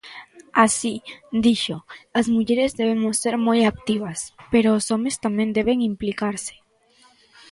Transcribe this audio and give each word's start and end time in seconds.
Así, 0.65 0.95
dixo, 1.45 1.77
"as 2.19 2.27
mulleres 2.35 2.71
debemos 2.79 3.15
ser 3.23 3.35
moi 3.47 3.59
activas", 3.71 4.19
pero 4.51 4.69
os 4.77 4.85
homes 4.91 5.15
tamén 5.25 5.55
deben 5.57 5.85
"implicarse". 5.91 6.55